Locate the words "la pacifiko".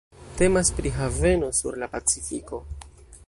1.83-2.65